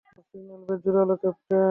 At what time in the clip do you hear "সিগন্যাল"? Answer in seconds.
0.29-0.61